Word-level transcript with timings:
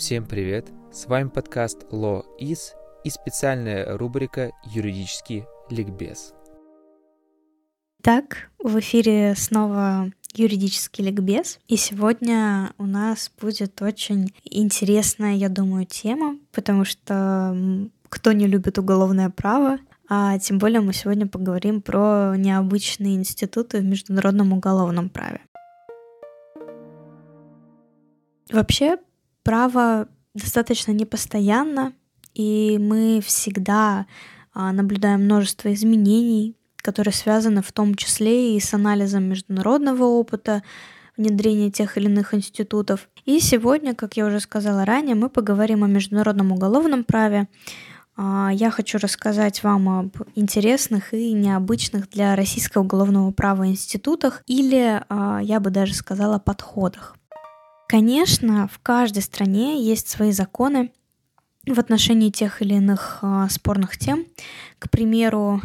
Всем 0.00 0.24
привет! 0.24 0.66
С 0.90 1.04
вами 1.04 1.28
подкаст 1.28 1.84
Law 1.90 2.22
Is 2.40 2.72
и 3.04 3.10
специальная 3.10 3.98
рубрика 3.98 4.50
«Юридический 4.64 5.44
ликбез». 5.68 6.32
Так, 8.02 8.50
в 8.58 8.78
эфире 8.78 9.34
снова 9.36 10.10
юридический 10.32 11.04
ликбез. 11.04 11.58
И 11.68 11.76
сегодня 11.76 12.72
у 12.78 12.86
нас 12.86 13.30
будет 13.42 13.82
очень 13.82 14.32
интересная, 14.42 15.34
я 15.34 15.50
думаю, 15.50 15.84
тема, 15.84 16.38
потому 16.50 16.86
что 16.86 17.54
кто 18.08 18.32
не 18.32 18.46
любит 18.46 18.78
уголовное 18.78 19.28
право, 19.28 19.80
а 20.08 20.38
тем 20.38 20.56
более 20.58 20.80
мы 20.80 20.94
сегодня 20.94 21.26
поговорим 21.26 21.82
про 21.82 22.36
необычные 22.38 23.16
институты 23.16 23.80
в 23.80 23.84
международном 23.84 24.54
уголовном 24.54 25.10
праве. 25.10 25.42
Вообще, 28.50 28.96
право 29.42 30.08
достаточно 30.34 30.92
непостоянно, 30.92 31.92
и 32.34 32.78
мы 32.78 33.20
всегда 33.24 34.06
а, 34.52 34.72
наблюдаем 34.72 35.24
множество 35.24 35.72
изменений, 35.72 36.56
которые 36.76 37.12
связаны 37.12 37.62
в 37.62 37.72
том 37.72 37.94
числе 37.94 38.56
и 38.56 38.60
с 38.60 38.72
анализом 38.74 39.24
международного 39.24 40.04
опыта, 40.04 40.62
внедрения 41.16 41.70
тех 41.70 41.98
или 41.98 42.06
иных 42.06 42.32
институтов. 42.34 43.08
И 43.26 43.40
сегодня, 43.40 43.94
как 43.94 44.16
я 44.16 44.26
уже 44.26 44.40
сказала 44.40 44.84
ранее, 44.84 45.14
мы 45.14 45.28
поговорим 45.28 45.84
о 45.84 45.88
международном 45.88 46.52
уголовном 46.52 47.04
праве. 47.04 47.48
А, 48.16 48.50
я 48.52 48.70
хочу 48.70 48.98
рассказать 48.98 49.62
вам 49.62 49.88
об 49.88 50.16
интересных 50.34 51.12
и 51.12 51.32
необычных 51.32 52.08
для 52.10 52.36
российского 52.36 52.82
уголовного 52.82 53.30
права 53.32 53.66
институтах 53.66 54.42
или, 54.46 55.02
а, 55.08 55.40
я 55.42 55.60
бы 55.60 55.70
даже 55.70 55.94
сказала, 55.94 56.38
подходах. 56.38 57.16
Конечно, 57.90 58.68
в 58.72 58.78
каждой 58.78 59.20
стране 59.20 59.84
есть 59.84 60.08
свои 60.08 60.30
законы 60.30 60.92
в 61.66 61.76
отношении 61.76 62.30
тех 62.30 62.62
или 62.62 62.74
иных 62.74 63.18
а, 63.20 63.48
спорных 63.48 63.98
тем. 63.98 64.26
К 64.78 64.88
примеру, 64.88 65.60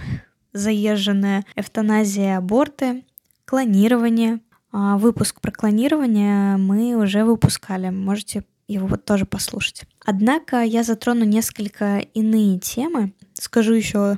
заезженная 0.51 1.45
эвтаназия, 1.55 2.39
аборты, 2.39 3.03
клонирование. 3.45 4.39
А, 4.71 4.97
выпуск 4.97 5.39
про 5.39 5.51
клонирование 5.51 6.57
мы 6.57 6.95
уже 6.95 7.23
выпускали, 7.23 7.91
можете 7.91 8.43
его 8.67 8.87
вот 8.87 9.05
тоже 9.05 9.27
послушать. 9.27 9.83
Однако 10.03 10.63
я 10.63 10.81
затрону 10.81 11.25
несколько 11.25 11.99
иные 11.99 12.57
темы. 12.57 13.13
Скажу 13.35 13.75
еще 13.75 14.17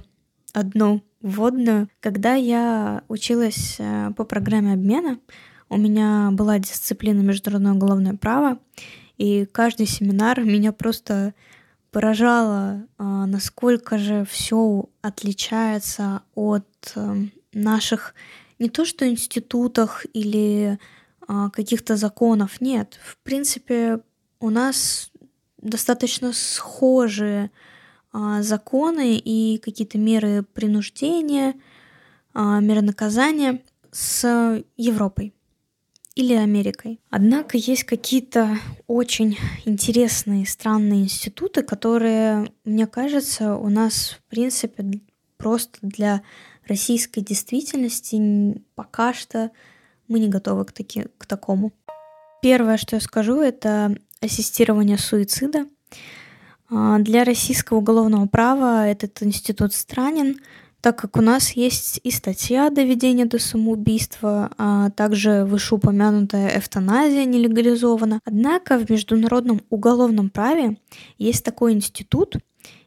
одну 0.54 1.04
вводную. 1.20 1.90
Когда 2.00 2.36
я 2.36 3.04
училась 3.10 3.76
э, 3.80 4.12
по 4.16 4.24
программе 4.24 4.72
обмена, 4.72 5.20
у 5.70 5.78
меня 5.78 6.30
была 6.32 6.60
дисциплина 6.60 7.20
международное 7.20 7.74
уголовное 7.74 8.16
право, 8.16 8.60
и 9.18 9.46
каждый 9.46 9.86
семинар 9.86 10.42
меня 10.42 10.72
просто 10.72 11.34
поражало, 11.92 12.86
а, 12.98 13.26
насколько 13.26 13.98
же 13.98 14.26
все 14.30 14.86
отличается 15.02 16.22
от 16.36 16.68
эм, 16.96 17.32
наших 17.54 18.14
не 18.60 18.70
то 18.70 18.86
что 18.86 19.08
институтах 19.08 20.06
или 20.14 20.80
а, 21.28 21.50
каких-то 21.50 21.96
законов, 21.96 22.62
нет. 22.62 23.00
В 23.04 23.18
принципе, 23.24 24.02
у 24.40 24.50
нас 24.50 25.12
достаточно 25.62 26.34
схожие 26.34 27.52
а, 28.12 28.42
законы 28.44 29.18
и 29.18 29.58
какие-то 29.58 29.98
меры 29.98 30.44
принуждения, 30.44 31.56
меры 32.36 32.82
наказания 32.82 33.64
с 33.92 34.64
Европой 34.78 35.34
или 36.18 36.34
Америкой. 36.34 37.00
Однако 37.12 37.58
есть 37.58 37.84
какие-то 37.84 38.58
очень 38.88 39.38
интересные, 39.66 40.48
странные 40.48 41.04
институты, 41.04 41.62
которые, 41.62 42.52
мне 42.66 42.88
кажется, 42.88 43.56
у 43.56 43.70
нас, 43.70 44.18
в 44.18 44.30
принципе, 44.30 45.00
просто 45.38 45.78
для 45.84 46.24
российской 46.68 47.22
действительности 47.22 48.60
пока 48.74 49.14
что 49.14 49.52
мы 50.08 50.18
не 50.20 50.28
готовы 50.28 50.66
к, 50.66 50.72
таки, 50.72 51.06
к 51.20 51.28
такому. 51.28 51.72
Первое, 52.42 52.78
что 52.78 52.96
я 52.96 53.00
скажу, 53.00 53.40
это 53.40 53.96
ассистирование 54.20 54.98
суицида. 54.98 55.68
А, 56.72 56.98
для 56.98 57.26
российского 57.26 57.78
уголовного 57.78 58.26
права 58.26 58.88
этот 58.88 59.22
институт 59.22 59.72
странен, 59.72 60.40
так 60.82 60.98
как 60.98 61.18
у 61.18 61.22
нас 61.22 61.52
есть 61.52 62.00
и 62.04 62.12
статья 62.12 62.70
доведения 62.70 63.26
до 63.26 63.40
самоубийства, 63.40 64.52
а 64.58 64.90
также 64.92 65.44
вышеупомянутая 65.46 66.58
эвтаназия 66.58 67.26
нелегализована. 67.26 68.20
Однако 68.26 68.78
в 68.78 68.90
международном 68.90 69.62
уголовном 69.70 70.30
праве 70.30 70.78
есть 71.18 71.44
такой 71.44 71.74
институт, 71.74 72.38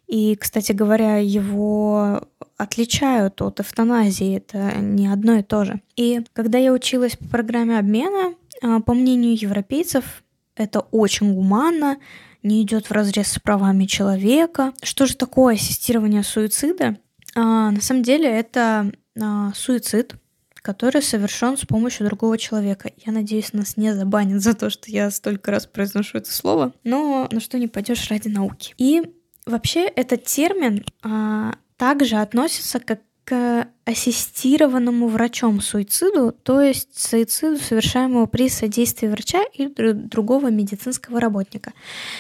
и, 0.07 0.35
кстати 0.35 0.73
говоря, 0.73 1.19
его 1.19 2.23
отличают 2.57 3.41
от 3.43 3.61
эвтаназии, 3.61 4.37
это 4.37 4.79
не 4.81 5.07
одно 5.07 5.35
и 5.37 5.43
то 5.43 5.65
же. 5.65 5.81
И 5.95 6.23
когда 6.33 6.59
я 6.59 6.73
училась 6.73 7.17
по 7.17 7.27
программе 7.27 7.79
обмена, 7.79 8.35
а, 8.61 8.81
по 8.81 8.93
мнению 8.93 9.41
европейцев, 9.41 10.25
это 10.57 10.81
очень 10.81 11.33
гуманно, 11.33 11.99
не 12.43 12.63
идет 12.63 12.87
в 12.87 12.93
разрез 12.93 13.29
с 13.29 13.39
правами 13.39 13.85
человека. 13.85 14.73
Что 14.83 15.07
же 15.07 15.17
такое 15.17 15.55
ассистирование 15.55 16.23
суицида? 16.23 16.99
А, 17.35 17.71
на 17.71 17.81
самом 17.81 18.03
деле 18.03 18.29
это 18.29 18.93
а, 19.21 19.53
суицид, 19.55 20.15
который 20.57 21.03
совершен 21.03 21.57
с 21.57 21.65
помощью 21.65 22.07
другого 22.07 22.37
человека. 22.39 22.91
Я 23.05 23.13
надеюсь, 23.13 23.53
нас 23.53 23.77
не 23.77 23.95
забанят 23.95 24.43
за 24.43 24.55
то, 24.55 24.71
что 24.71 24.91
я 24.91 25.11
столько 25.11 25.51
раз 25.51 25.67
произношу 25.67 26.19
это 26.19 26.33
слово, 26.33 26.73
но 26.85 27.29
на 27.31 27.41
что 27.41 27.59
не 27.59 27.69
пойдешь 27.69 28.11
ради 28.11 28.29
науки. 28.29 28.75
И 28.79 29.03
вообще 29.47 29.87
этот 29.87 30.25
термин 30.25 30.85
а, 31.03 31.55
также 31.77 32.17
относится 32.17 32.79
как 32.81 33.01
к 33.25 33.69
ассистированному 33.85 35.09
врачом 35.09 35.61
суициду, 35.61 36.33
то 36.33 36.61
есть 36.61 36.99
суициду, 36.99 37.59
совершаемому 37.59 38.27
при 38.27 38.49
содействии 38.49 39.09
врача 39.09 39.43
или 39.55 39.93
другого 39.93 40.51
медицинского 40.51 41.21
работника, 41.21 41.73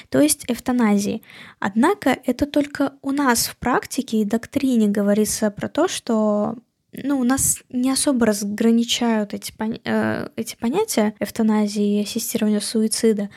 то 0.09 0.21
есть 0.21 0.44
эвтаназии. 0.49 1.22
Однако 1.59 2.19
это 2.25 2.47
только 2.47 2.94
у 3.03 3.12
нас 3.12 3.47
в 3.47 3.56
практике 3.56 4.19
и 4.19 4.25
доктрине 4.25 4.89
говорится 4.89 5.50
про 5.50 5.69
то, 5.69 5.89
что 5.89 6.56
ну, 6.93 7.21
у 7.21 7.25
нас 7.25 7.62
не 7.69 7.91
особо 7.91 8.27
разграничают 8.27 9.34
эти, 9.34 9.53
пон- 9.53 9.81
э, 9.84 10.28
эти 10.37 10.56
понятия 10.56 11.15
эвтаназии 11.21 11.99
и 11.99 12.03
ассистирования 12.03 12.60
суицида, 12.60 13.31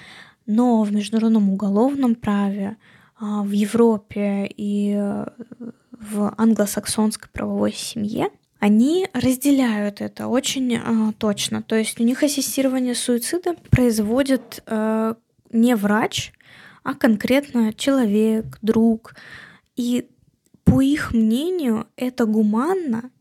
но 0.45 0.81
в 0.83 0.91
международном 0.91 1.49
уголовном 1.51 2.15
праве, 2.15 2.77
э, 3.21 3.25
в 3.41 3.51
Европе 3.51 4.51
и 4.57 4.95
э, 4.97 5.25
в 6.11 6.33
англосаксонской 6.37 7.29
правовой 7.31 7.73
семье, 7.73 8.29
они 8.59 9.09
разделяют 9.13 9.99
это 9.99 10.27
очень 10.27 10.75
э, 10.75 11.13
точно. 11.17 11.61
То 11.61 11.75
есть 11.75 11.99
у 11.99 12.03
них 12.03 12.23
ассистирование 12.23 12.95
суицида 12.95 13.55
производит 13.69 14.63
э, 14.65 15.15
не 15.51 15.75
врач, 15.75 16.31
а 16.83 16.93
конкретно 16.93 17.73
человек, 17.73 18.57
друг. 18.61 19.15
И 19.75 20.07
по 20.63 20.81
их 20.81 21.11
мнению 21.13 21.87
это 21.97 22.25
гуманно, 22.25 23.11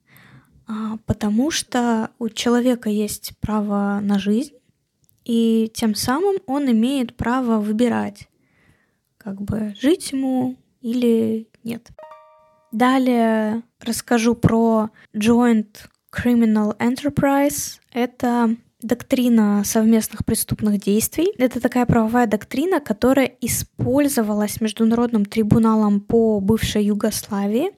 э, 0.69 0.73
потому 1.07 1.51
что 1.51 2.11
у 2.21 2.29
человека 2.29 2.89
есть 2.89 3.33
право 3.41 3.99
на 4.01 4.21
жизнь, 4.21 4.55
и 5.25 5.71
тем 5.75 5.97
самым 5.97 6.37
он 6.47 6.71
имеет 6.71 7.17
право 7.17 7.59
выбирать, 7.59 8.29
как 9.19 9.41
бы 9.43 9.75
жить 9.81 10.13
ему 10.13 10.57
или 10.81 11.49
нет. 11.65 11.91
Далее 12.73 13.63
расскажу 13.81 14.35
про 14.35 14.89
Joint 15.15 15.77
Criminal 16.11 16.77
Enterprise. 16.79 17.79
Это 17.93 18.57
доктрина 18.81 19.63
совместных 19.65 20.25
преступных 20.25 20.81
действий. 20.81 21.33
Это 21.39 21.61
такая 21.61 21.87
правовая 21.87 22.27
доктрина, 22.27 22.81
которая 22.81 23.31
использовалась 23.41 24.61
Международным 24.61 25.27
трибуналом 25.27 26.01
по 26.01 26.41
бывшей 26.41 26.87
Югославии 26.87 27.73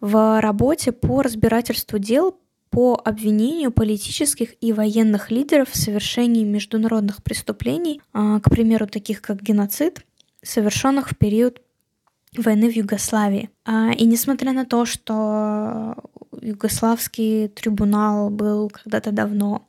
в 0.00 0.40
работе 0.40 0.92
по 0.92 1.22
разбирательству 1.22 1.98
дел 1.98 2.36
по 2.70 3.00
обвинению 3.04 3.70
политических 3.70 4.54
и 4.62 4.72
военных 4.72 5.30
лидеров 5.30 5.68
в 5.70 5.76
совершении 5.76 6.42
международных 6.42 7.22
преступлений, 7.22 8.00
а, 8.14 8.40
к 8.40 8.50
примеру, 8.50 8.86
таких 8.86 9.20
как 9.20 9.42
геноцид, 9.42 10.00
совершенных 10.42 11.10
в 11.10 11.16
период 11.16 11.60
войны 12.36 12.70
в 12.70 12.76
Югославии. 12.76 13.50
А, 13.64 13.92
и 13.92 14.04
несмотря 14.04 14.52
на 14.52 14.64
то, 14.64 14.84
что 14.84 15.94
югославский 16.40 17.48
трибунал 17.48 18.30
был 18.30 18.70
когда-то 18.70 19.12
давно, 19.12 19.66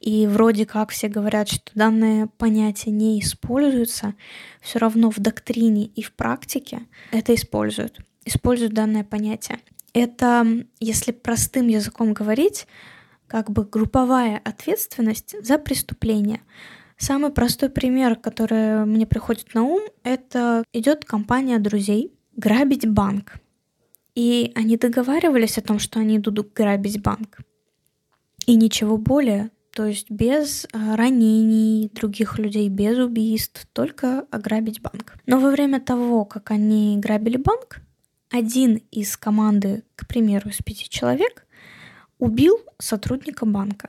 и 0.00 0.26
вроде 0.26 0.66
как 0.66 0.90
все 0.90 1.08
говорят, 1.08 1.48
что 1.48 1.70
данное 1.74 2.28
понятие 2.38 2.94
не 2.94 3.20
используется, 3.20 4.14
все 4.60 4.78
равно 4.78 5.10
в 5.10 5.18
доктрине 5.18 5.86
и 5.86 6.02
в 6.02 6.12
практике 6.12 6.82
это 7.10 7.34
используют. 7.34 8.00
Используют 8.24 8.72
данное 8.72 9.04
понятие. 9.04 9.58
Это, 9.94 10.46
если 10.80 11.12
простым 11.12 11.68
языком 11.68 12.12
говорить, 12.12 12.66
как 13.26 13.50
бы 13.50 13.64
групповая 13.64 14.40
ответственность 14.44 15.34
за 15.42 15.58
преступление. 15.58 16.42
Самый 16.96 17.30
простой 17.30 17.68
пример, 17.68 18.16
который 18.16 18.84
мне 18.84 19.06
приходит 19.06 19.54
на 19.54 19.62
ум, 19.62 19.82
это 20.02 20.64
идет 20.72 21.04
компания 21.04 21.58
друзей 21.58 22.12
грабить 22.36 22.88
банк. 22.88 23.34
И 24.14 24.52
они 24.54 24.76
договаривались 24.76 25.58
о 25.58 25.62
том, 25.62 25.78
что 25.78 26.00
они 26.00 26.18
идут 26.18 26.52
грабить 26.52 27.02
банк. 27.02 27.38
И 28.46 28.56
ничего 28.56 28.98
более. 28.98 29.50
То 29.72 29.86
есть 29.86 30.10
без 30.10 30.66
а, 30.72 30.96
ранений 30.96 31.90
других 31.94 32.38
людей, 32.38 32.68
без 32.68 32.98
убийств, 32.98 33.66
только 33.72 34.26
ограбить 34.30 34.82
банк. 34.82 35.14
Но 35.26 35.40
во 35.40 35.50
время 35.50 35.80
того, 35.80 36.26
как 36.26 36.50
они 36.50 36.98
грабили 36.98 37.38
банк, 37.38 37.78
один 38.30 38.82
из 38.90 39.16
команды, 39.16 39.82
к 39.96 40.06
примеру, 40.06 40.50
из 40.50 40.58
пяти 40.58 40.88
человек, 40.90 41.46
убил 42.18 42.60
сотрудника 42.78 43.46
банка. 43.46 43.88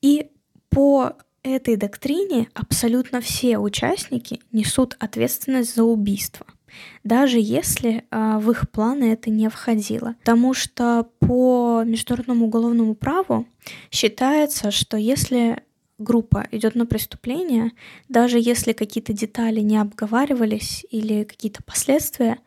И 0.00 0.32
по 0.68 1.16
этой 1.42 1.76
доктрине 1.76 2.48
абсолютно 2.54 3.20
все 3.20 3.58
участники 3.58 4.40
несут 4.52 4.96
ответственность 4.98 5.74
за 5.74 5.84
убийство– 5.84 6.46
даже 7.04 7.38
если 7.38 8.04
э, 8.10 8.38
в 8.38 8.50
их 8.50 8.70
планы 8.70 9.12
это 9.12 9.30
не 9.30 9.48
входило. 9.48 10.14
Потому 10.20 10.54
что 10.54 11.08
по 11.20 11.82
международному 11.84 12.46
уголовному 12.46 12.94
праву 12.94 13.46
считается, 13.90 14.70
что 14.70 14.96
если 14.96 15.62
группа 15.98 16.46
идет 16.50 16.74
на 16.74 16.86
преступление, 16.86 17.72
даже 18.08 18.38
если 18.38 18.72
какие-то 18.72 19.12
детали 19.12 19.60
не 19.60 19.76
обговаривались 19.76 20.84
или 20.90 21.24
какие-то 21.24 21.62
последствия, 21.62 22.38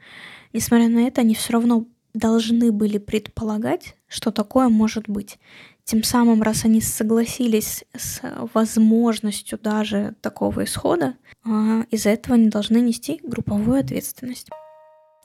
несмотря 0.53 0.89
на 0.89 1.07
это, 1.07 1.21
они 1.21 1.35
все 1.35 1.53
равно 1.53 1.85
должны 2.13 2.71
были 2.71 2.97
предполагать, 2.97 3.95
что 4.07 4.31
такое 4.31 4.69
может 4.69 5.09
быть. 5.09 5.37
Тем 5.85 6.03
самым, 6.03 6.41
раз 6.41 6.65
они 6.65 6.81
согласились 6.81 7.85
с 7.95 8.19
возможностью 8.53 9.59
даже 9.61 10.15
такого 10.21 10.63
исхода, 10.63 11.13
а, 11.43 11.83
из-за 11.91 12.09
этого 12.09 12.35
они 12.35 12.49
должны 12.49 12.77
нести 12.77 13.19
групповую 13.21 13.79
ответственность. 13.79 14.49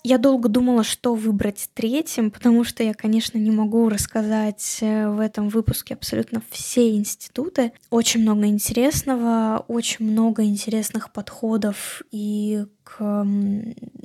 Я 0.03 0.19
долго 0.19 0.49
думала, 0.49 0.85
что 0.85 1.15
выбрать 1.15 1.71
третьим, 1.75 2.31
потому 2.31 2.65
что 2.65 2.83
я, 2.83 2.95
конечно, 2.95 3.37
не 3.39 3.51
могу 3.51 3.89
рассказать 3.89 4.79
э, 4.81 5.09
в 5.09 5.21
этом 5.21 5.51
выпуске 5.51 5.93
абсолютно 5.93 6.43
все 6.51 6.95
институты. 6.95 7.73
Очень 7.91 8.23
много 8.23 8.47
интересного, 8.47 9.63
очень 9.69 10.11
много 10.11 10.43
интересных 10.45 11.13
подходов 11.13 12.01
и 12.11 12.65
к, 12.83 13.27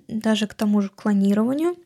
даже 0.09 0.47
к 0.47 0.53
тому 0.53 0.81
же 0.81 0.89
клонированию, 0.89 1.77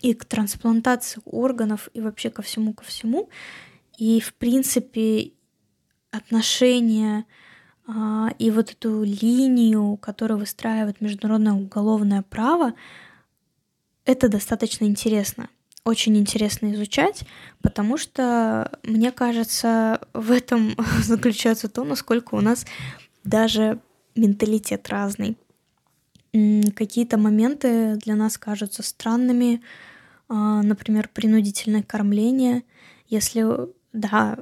и 0.00 0.14
к 0.14 0.24
трансплантации 0.24 1.20
органов, 1.26 1.90
и 1.92 2.00
вообще 2.00 2.30
ко 2.30 2.40
всему, 2.40 2.72
ко 2.72 2.84
всему. 2.84 3.28
И, 3.96 4.20
в 4.20 4.34
принципе, 4.34 5.32
отношения 6.10 7.24
а, 7.86 8.30
и 8.38 8.50
вот 8.50 8.72
эту 8.72 9.02
линию, 9.04 9.96
которую 9.96 10.38
выстраивает 10.38 11.00
международное 11.00 11.52
уголовное 11.52 12.22
право, 12.22 12.74
это 14.04 14.28
достаточно 14.28 14.84
интересно. 14.84 15.48
Очень 15.84 16.16
интересно 16.16 16.72
изучать, 16.74 17.22
потому 17.62 17.96
что, 17.96 18.78
мне 18.82 19.12
кажется, 19.12 20.00
в 20.12 20.32
этом 20.32 20.74
заключается 21.02 21.68
то, 21.68 21.84
насколько 21.84 22.34
у 22.34 22.40
нас 22.40 22.66
даже 23.24 23.80
менталитет 24.16 24.88
разный. 24.88 25.36
Какие-то 26.32 27.18
моменты 27.18 27.96
для 27.96 28.14
нас 28.14 28.36
кажутся 28.36 28.82
странными, 28.82 29.62
а, 30.28 30.62
например, 30.62 31.08
принудительное 31.12 31.82
кормление. 31.82 32.64
Если 33.08 33.46
да, 33.96 34.38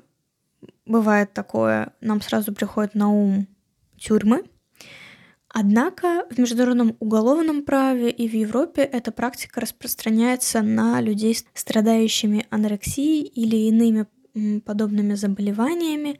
бывает 0.87 1.33
такое, 1.33 1.93
нам 2.01 2.21
сразу 2.21 2.53
приходит 2.53 2.95
на 2.95 3.11
ум 3.11 3.47
тюрьмы. 3.97 4.45
Однако 5.49 6.27
в 6.31 6.39
международном 6.39 6.97
уголовном 6.99 7.63
праве 7.63 8.11
и 8.11 8.29
в 8.29 8.35
Европе 8.35 8.83
эта 8.83 9.13
практика 9.13 9.61
распространяется 9.61 10.63
на 10.63 11.01
людей, 11.01 11.39
страдающими 11.55 12.45
анорексией 12.51 13.23
или 13.23 13.57
иными 13.69 14.07
подобными 14.61 15.15
заболеваниями, 15.15 16.19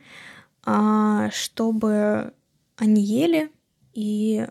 а, 0.65 1.31
чтобы 1.33 2.33
они 2.77 3.03
ели 3.03 3.51
и 3.93 4.47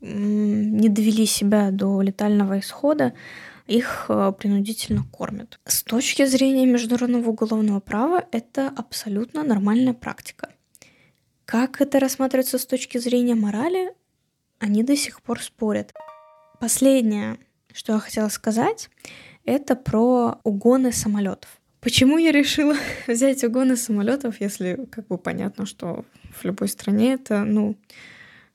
не 0.00 0.88
довели 0.90 1.24
себя 1.24 1.70
до 1.70 2.02
летального 2.02 2.58
исхода, 2.58 3.14
их 3.66 4.06
э, 4.08 4.32
принудительно 4.38 5.04
кормят. 5.10 5.58
С 5.64 5.82
точки 5.82 6.24
зрения 6.26 6.66
международного 6.66 7.30
уголовного 7.30 7.80
права 7.80 8.26
это 8.32 8.68
абсолютно 8.68 9.42
нормальная 9.42 9.94
практика. 9.94 10.50
Как 11.44 11.80
это 11.80 12.00
рассматривается 12.00 12.58
с 12.58 12.66
точки 12.66 12.98
зрения 12.98 13.34
морали, 13.34 13.92
они 14.58 14.82
до 14.82 14.96
сих 14.96 15.22
пор 15.22 15.42
спорят. 15.42 15.92
Последнее, 16.60 17.38
что 17.72 17.94
я 17.94 17.98
хотела 17.98 18.28
сказать, 18.28 18.90
это 19.44 19.76
про 19.76 20.38
угоны 20.42 20.92
самолетов. 20.92 21.60
Почему 21.80 22.18
я 22.18 22.32
решила 22.32 22.76
взять 23.06 23.44
угоны 23.44 23.76
самолетов, 23.76 24.40
если 24.40 24.86
как 24.90 25.06
бы 25.08 25.18
понятно, 25.18 25.66
что 25.66 26.04
в 26.32 26.44
любой 26.44 26.68
стране 26.68 27.14
это, 27.14 27.44
ну, 27.44 27.76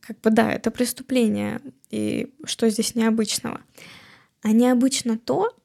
как 0.01 0.19
бы 0.21 0.31
да, 0.31 0.51
это 0.51 0.71
преступление, 0.71 1.61
и 1.91 2.33
что 2.43 2.69
здесь 2.69 2.95
необычного 2.95 3.61
а 4.41 4.51
необычно 4.51 5.17
то, 5.17 5.55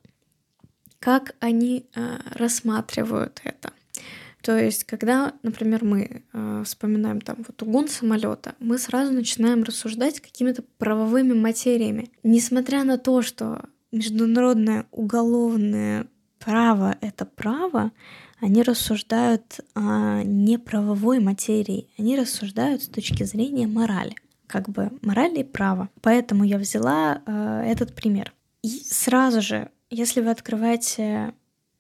как 0.99 1.35
они 1.41 1.87
э, 1.95 2.19
рассматривают 2.35 3.41
это. 3.45 3.73
То 4.41 4.59
есть, 4.59 4.85
когда, 4.85 5.33
например, 5.43 5.85
мы 5.85 6.23
э, 6.33 6.63
вспоминаем 6.65 7.21
там 7.21 7.37
вот 7.47 7.63
угон 7.63 7.89
самолета, 7.89 8.55
мы 8.59 8.79
сразу 8.79 9.13
начинаем 9.13 9.63
рассуждать 9.63 10.21
какими-то 10.21 10.63
правовыми 10.79 11.33
материями. 11.33 12.11
Несмотря 12.23 12.85
на 12.85 12.99
то, 12.99 13.23
что 13.23 13.63
международное 13.91 14.87
уголовное 14.91 16.07
право— 16.39 16.97
это 17.01 17.25
право, 17.25 17.93
они 18.41 18.63
рассуждают 18.63 19.61
о 19.75 20.23
неправовой 20.23 21.21
материи, 21.21 21.89
они 21.99 22.19
рассуждают 22.19 22.83
с 22.83 22.89
точки 22.89 23.25
зрения 23.25 23.67
морали 23.67 24.15
как 24.47 24.69
бы 24.69 24.91
морали 25.03 25.41
и 25.41 25.45
право. 25.45 25.89
Поэтому 26.01 26.45
я 26.45 26.59
взяла 26.59 27.23
э, 27.27 27.65
этот 27.67 27.95
пример. 27.95 28.33
И 28.65 28.83
сразу 28.83 29.43
же, 29.43 29.71
если 29.91 30.23
вы 30.23 30.31
открываете 30.31 31.35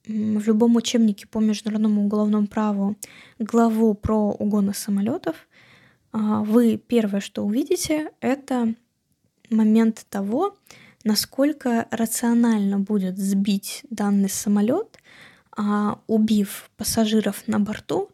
в 0.07 0.47
любом 0.47 0.77
учебнике 0.77 1.27
по 1.27 1.39
международному 1.39 2.05
уголовному 2.05 2.47
праву 2.47 2.97
главу 3.39 3.95
про 3.95 4.33
угоны 4.33 4.75
самолетов, 4.75 5.49
а, 6.13 6.43
вы 6.43 6.77
первое, 6.77 7.21
что 7.21 7.43
увидите, 7.43 8.11
это 8.21 8.75
момент 9.49 10.05
того, 10.11 10.58
насколько 11.05 11.89
рационально 11.91 12.81
будет 12.81 13.17
сбить 13.17 13.87
данный 13.89 14.29
самолет, 14.29 14.99
а, 15.56 16.03
убив 16.06 16.70
пассажиров 16.77 17.49
на 17.49 17.61
борту, 17.61 18.11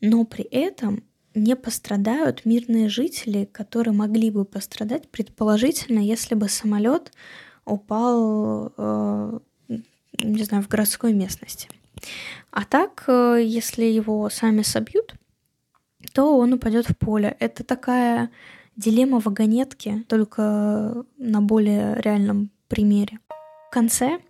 но 0.00 0.24
при 0.24 0.44
этом 0.44 1.04
не 1.34 1.56
пострадают 1.56 2.46
мирные 2.46 2.88
жители, 2.88 3.44
которые 3.44 3.92
могли 3.92 4.30
бы 4.30 4.46
пострадать 4.46 5.10
предположительно, 5.10 5.98
если 5.98 6.34
бы 6.34 6.48
самолет 6.48 7.12
упал, 7.64 8.72
э, 8.76 9.38
не 10.18 10.44
знаю, 10.44 10.62
в 10.62 10.68
городской 10.68 11.12
местности. 11.12 11.68
А 12.50 12.64
так, 12.64 13.04
э, 13.08 13.40
если 13.42 13.84
его 13.84 14.28
сами 14.30 14.62
собьют, 14.62 15.14
то 16.12 16.38
он 16.38 16.52
упадет 16.52 16.88
в 16.88 16.96
поле. 16.96 17.36
Это 17.40 17.64
такая 17.64 18.30
дилемма 18.76 19.20
вагонетки, 19.20 20.04
только 20.08 21.04
на 21.16 21.40
более 21.40 22.00
реальном 22.00 22.50
примере. 22.68 23.18
В 23.68 23.70
конце, 23.72 24.20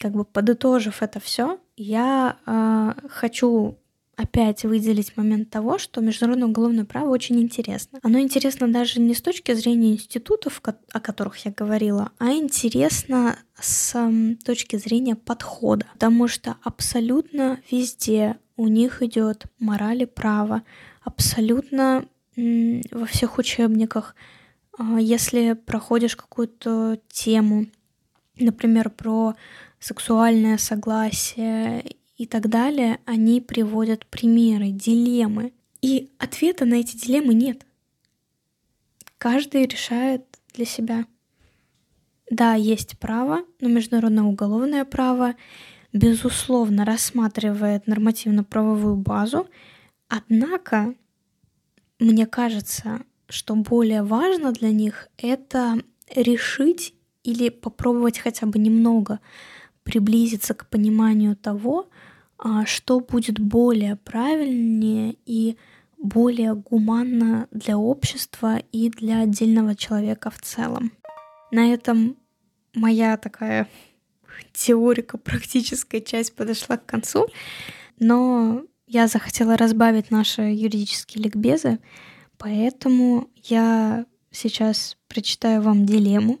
как 0.00 0.12
бы 0.12 0.24
подытожив 0.24 1.02
это 1.02 1.20
все, 1.20 1.58
я 1.76 2.38
э, 2.46 3.08
хочу 3.08 3.78
опять 4.18 4.64
выделить 4.64 5.16
момент 5.16 5.48
того, 5.48 5.78
что 5.78 6.00
международное 6.00 6.48
уголовное 6.48 6.84
право 6.84 7.08
очень 7.10 7.40
интересно. 7.40 8.00
Оно 8.02 8.18
интересно 8.18 8.66
даже 8.66 9.00
не 9.00 9.14
с 9.14 9.22
точки 9.22 9.54
зрения 9.54 9.92
институтов, 9.92 10.60
о 10.64 11.00
которых 11.00 11.36
я 11.46 11.52
говорила, 11.52 12.10
а 12.18 12.32
интересно 12.32 13.38
с 13.60 13.96
точки 14.44 14.74
зрения 14.74 15.14
подхода, 15.14 15.86
потому 15.92 16.26
что 16.26 16.56
абсолютно 16.64 17.60
везде 17.70 18.38
у 18.56 18.66
них 18.66 19.02
идет 19.02 19.44
мораль 19.60 20.02
и 20.02 20.06
право, 20.06 20.62
абсолютно 21.04 22.04
во 22.34 23.06
всех 23.06 23.38
учебниках, 23.38 24.16
а, 24.76 25.00
если 25.00 25.52
проходишь 25.52 26.16
какую-то 26.16 26.98
тему, 27.08 27.66
например, 28.36 28.90
про 28.90 29.34
сексуальное 29.78 30.58
согласие 30.58 31.97
и 32.18 32.26
так 32.26 32.48
далее, 32.48 32.98
они 33.06 33.40
приводят 33.40 34.04
примеры, 34.06 34.70
дилеммы. 34.70 35.52
И 35.80 36.10
ответа 36.18 36.64
на 36.64 36.74
эти 36.74 36.96
дилеммы 36.96 37.32
нет. 37.32 37.64
Каждый 39.16 39.66
решает 39.66 40.24
для 40.52 40.64
себя. 40.64 41.06
Да, 42.30 42.54
есть 42.54 42.98
право, 42.98 43.44
но 43.60 43.68
международное 43.68 44.24
уголовное 44.24 44.84
право 44.84 45.36
безусловно 45.92 46.84
рассматривает 46.84 47.86
нормативно-правовую 47.86 48.96
базу, 48.96 49.48
однако 50.08 50.94
мне 51.98 52.26
кажется, 52.26 53.00
что 53.28 53.54
более 53.54 54.02
важно 54.02 54.52
для 54.52 54.70
них 54.70 55.08
это 55.16 55.80
решить 56.14 56.94
или 57.24 57.48
попробовать 57.48 58.18
хотя 58.18 58.46
бы 58.46 58.58
немного 58.58 59.20
приблизиться 59.82 60.54
к 60.54 60.68
пониманию 60.68 61.34
того, 61.34 61.88
что 62.66 63.00
будет 63.00 63.38
более 63.40 63.96
правильнее 63.96 65.16
и 65.26 65.56
более 65.96 66.54
гуманно 66.54 67.48
для 67.50 67.76
общества 67.76 68.58
и 68.72 68.88
для 68.88 69.22
отдельного 69.22 69.74
человека 69.74 70.30
в 70.30 70.38
целом. 70.40 70.92
На 71.50 71.72
этом 71.72 72.16
моя 72.74 73.16
такая 73.16 73.68
теорико-практическая 74.52 76.00
часть 76.00 76.34
подошла 76.34 76.76
к 76.76 76.86
концу, 76.86 77.26
но 77.98 78.62
я 78.86 79.08
захотела 79.08 79.56
разбавить 79.56 80.10
наши 80.10 80.42
юридические 80.42 81.24
ликбезы, 81.24 81.78
поэтому 82.36 83.28
я 83.44 84.06
сейчас 84.30 84.96
прочитаю 85.08 85.62
вам 85.62 85.84
дилемму, 85.84 86.38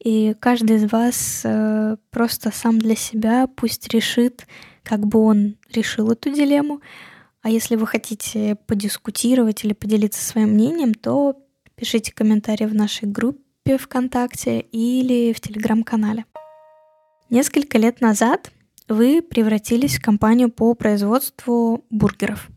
и 0.00 0.34
каждый 0.38 0.76
из 0.76 0.90
вас 0.90 1.42
э, 1.44 1.96
просто 2.10 2.50
сам 2.50 2.78
для 2.78 2.96
себя 2.96 3.46
пусть 3.46 3.88
решит, 3.88 4.46
как 4.84 5.06
бы 5.06 5.18
он 5.18 5.56
решил 5.72 6.10
эту 6.12 6.30
дилемму. 6.30 6.80
А 7.42 7.50
если 7.50 7.76
вы 7.76 7.86
хотите 7.86 8.56
подискутировать 8.66 9.64
или 9.64 9.72
поделиться 9.72 10.22
своим 10.22 10.50
мнением, 10.50 10.94
то 10.94 11.36
пишите 11.74 12.12
комментарии 12.12 12.66
в 12.66 12.74
нашей 12.74 13.08
группе 13.08 13.76
ВКонтакте 13.78 14.60
или 14.60 15.32
в 15.32 15.40
Телеграм-канале. 15.40 16.24
Несколько 17.30 17.78
лет 17.78 18.00
назад 18.00 18.52
вы 18.88 19.22
превратились 19.22 19.98
в 19.98 20.02
компанию 20.02 20.50
по 20.50 20.74
производству 20.74 21.84
бургеров. 21.90 22.48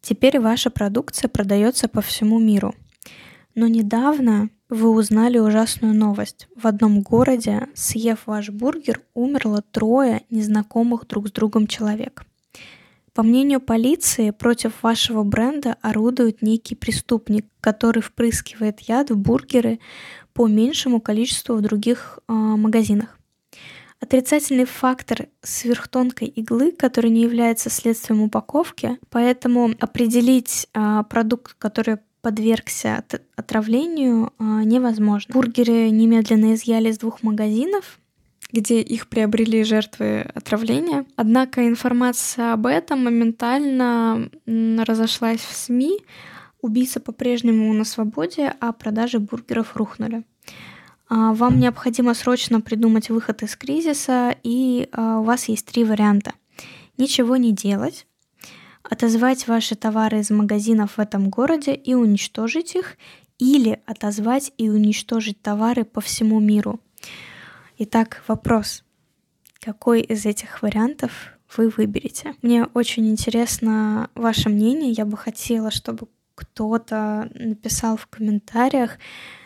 Теперь 0.00 0.38
ваша 0.38 0.70
продукция 0.70 1.28
продается 1.28 1.88
по 1.88 2.00
всему 2.00 2.38
миру. 2.38 2.74
Но 3.54 3.66
недавно 3.66 4.50
вы 4.68 4.90
узнали 4.90 5.38
ужасную 5.38 5.94
новость. 5.94 6.48
В 6.56 6.66
одном 6.66 7.02
городе, 7.02 7.68
съев 7.74 8.26
ваш 8.26 8.50
бургер, 8.50 9.02
умерло 9.14 9.62
трое 9.62 10.22
незнакомых 10.30 11.06
друг 11.06 11.28
с 11.28 11.32
другом 11.32 11.66
человек. 11.66 12.24
По 13.14 13.22
мнению 13.22 13.60
полиции, 13.60 14.30
против 14.30 14.82
вашего 14.82 15.22
бренда 15.22 15.76
орудует 15.80 16.42
некий 16.42 16.74
преступник, 16.74 17.46
который 17.60 18.02
впрыскивает 18.02 18.80
яд 18.80 19.10
в 19.10 19.16
бургеры 19.16 19.78
по 20.34 20.46
меньшему 20.46 21.00
количеству 21.00 21.54
в 21.56 21.62
других 21.62 22.18
э, 22.28 22.32
магазинах. 22.32 23.18
Отрицательный 24.00 24.66
фактор 24.66 25.28
сверхтонкой 25.40 26.28
иглы, 26.28 26.72
который 26.72 27.08
не 27.08 27.22
является 27.22 27.70
следствием 27.70 28.20
упаковки, 28.20 28.98
поэтому 29.08 29.70
определить 29.80 30.68
э, 30.74 31.02
продукт, 31.08 31.54
который 31.58 31.96
подвергся 32.26 33.04
отравлению, 33.36 34.32
а, 34.40 34.64
невозможно. 34.64 35.32
Бургеры 35.32 35.90
немедленно 35.90 36.54
изъяли 36.54 36.88
из 36.88 36.98
двух 36.98 37.22
магазинов, 37.22 38.00
где 38.50 38.80
их 38.80 39.06
приобрели 39.06 39.62
жертвы 39.62 40.22
отравления. 40.34 41.06
Однако 41.14 41.68
информация 41.68 42.52
об 42.52 42.66
этом 42.66 43.04
моментально 43.04 44.28
разошлась 44.44 45.38
в 45.38 45.54
СМИ. 45.54 46.00
Убийца 46.60 46.98
по-прежнему 46.98 47.72
на 47.72 47.84
свободе, 47.84 48.52
а 48.58 48.72
продажи 48.72 49.20
бургеров 49.20 49.76
рухнули. 49.76 50.24
А, 51.08 51.32
вам 51.32 51.60
необходимо 51.60 52.12
срочно 52.14 52.60
придумать 52.60 53.08
выход 53.08 53.44
из 53.44 53.54
кризиса, 53.54 54.34
и 54.42 54.88
а, 54.90 55.20
у 55.20 55.22
вас 55.22 55.48
есть 55.48 55.64
три 55.66 55.84
варианта. 55.84 56.32
Ничего 56.98 57.36
не 57.36 57.52
делать, 57.52 58.04
отозвать 58.88 59.46
ваши 59.48 59.74
товары 59.74 60.20
из 60.20 60.30
магазинов 60.30 60.96
в 60.96 61.00
этом 61.00 61.30
городе 61.30 61.74
и 61.74 61.94
уничтожить 61.94 62.74
их, 62.74 62.96
или 63.38 63.80
отозвать 63.86 64.52
и 64.56 64.68
уничтожить 64.70 65.40
товары 65.42 65.84
по 65.84 66.00
всему 66.00 66.40
миру. 66.40 66.80
Итак, 67.78 68.22
вопрос. 68.28 68.84
Какой 69.60 70.00
из 70.00 70.24
этих 70.24 70.62
вариантов 70.62 71.36
вы 71.56 71.68
выберете? 71.68 72.34
Мне 72.42 72.64
очень 72.74 73.08
интересно 73.08 74.10
ваше 74.14 74.48
мнение. 74.48 74.92
Я 74.92 75.04
бы 75.04 75.16
хотела, 75.16 75.70
чтобы 75.70 76.08
кто-то 76.34 77.30
написал 77.34 77.96
в 77.96 78.06
комментариях. 78.06 78.98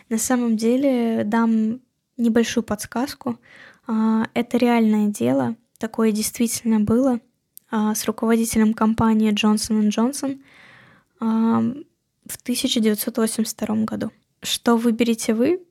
На 0.09 0.17
самом 0.17 0.57
деле 0.57 1.23
дам 1.25 1.79
небольшую 2.17 2.63
подсказку. 2.63 3.39
А, 3.87 4.27
это 4.33 4.57
реальное 4.57 5.07
дело. 5.07 5.55
Такое 5.77 6.11
действительно 6.11 6.79
было. 6.79 7.19
А, 7.71 7.95
с 7.95 8.05
руководителем 8.05 8.73
компании 8.73 9.31
Johnson 9.31 9.89
Johnson 9.89 10.41
в 11.19 12.35
1982 12.43 13.75
году. 13.85 14.11
Что 14.41 14.75
выберете 14.75 15.33
вы, 15.33 15.63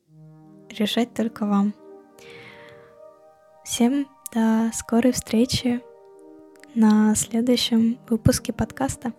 решать 0.71 1.13
только 1.13 1.47
вам. 1.47 1.75
Всем 3.65 4.07
до 4.33 4.71
скорой 4.73 5.13
встречи 5.13 5.81
на 6.75 7.15
следующем 7.15 7.99
выпуске 8.09 8.53
подкаста. 8.53 9.13